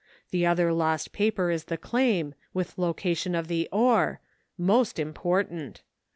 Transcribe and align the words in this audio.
The 0.31 0.47
other 0.47 0.73
lost 0.73 1.11
paper 1.11 1.51
is 1.51 1.65
the 1.65 1.77
claim, 1.77 2.33
with 2.55 2.75
location 2.75 3.35
of 3.35 3.47
the 3.47 3.69
ore— 3.71 4.19
most 4.71 4.97
impor 4.97 5.47
tant. 5.47 5.83